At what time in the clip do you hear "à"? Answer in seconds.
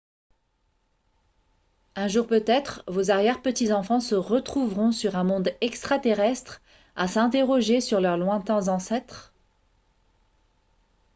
6.95-7.07